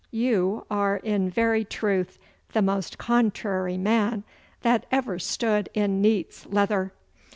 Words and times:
You 0.09 0.65
are 0.71 0.97
in 0.97 1.29
very 1.29 1.63
truth 1.63 2.17
the 2.53 2.63
most 2.63 2.97
contrary 2.97 3.77
man 3.77 4.23
that 4.63 4.87
ever 4.91 5.19
stood 5.19 5.69
in 5.75 6.01
neat's 6.01 6.47
leather. 6.47 6.91